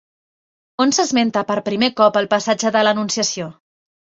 On 0.85 0.93
s'esmenta 0.97 1.43
per 1.51 1.57
primer 1.67 1.91
cop 2.01 2.19
el 2.23 2.29
passatge 2.33 2.73
de 2.79 2.83
l'Anunciació? 2.89 3.53